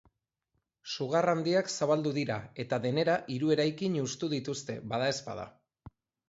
[0.93, 5.47] Sugar handiak zabaldu dira, eta denera hiru eraikin hustu dituzte, badaezpada.